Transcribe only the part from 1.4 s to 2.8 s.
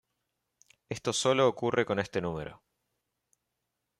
ocurre con este número.